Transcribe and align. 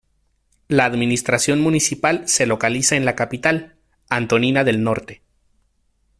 La 0.67 0.85
administración 0.85 1.61
municipal 1.61 2.27
se 2.27 2.47
localiza 2.47 2.95
en 2.95 3.05
la 3.05 3.15
capital, 3.15 3.75
Antonina 4.09 4.63
del 4.63 4.81
Norte. 4.81 5.21